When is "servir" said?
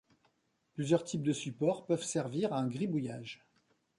2.03-2.53